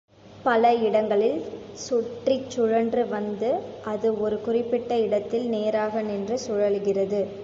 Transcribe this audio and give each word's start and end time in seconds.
பல 0.43 0.73
இடங்களில் 0.77 1.35
சுற்றிச் 1.75 2.49
சுழன்று 2.49 3.07
வந்த 3.07 3.43
அது 3.83 4.19
ஒரு 4.19 4.41
குறிப்பிட்ட 4.41 4.99
இடத்தில் 4.99 5.47
நேராக 5.47 6.01
நின்று 6.01 6.39
சுழலுகிறது. 6.47 7.21